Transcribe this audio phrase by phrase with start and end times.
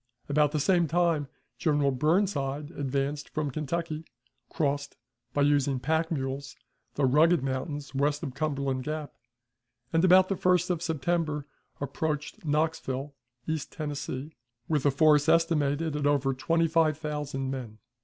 [0.27, 1.27] About the same time
[1.59, 4.03] General Burnside advanced from Kentucky,
[4.49, 4.97] crossed,
[5.31, 6.55] by using pack mules,
[6.95, 9.13] the rugged mountains west of Cumberland Gap,
[9.93, 11.45] and, about the 1st of September,
[11.79, 13.13] approached Knoxville,
[13.45, 14.31] East Tennessee,
[14.67, 17.77] with a force estimated at over twenty five thousand men.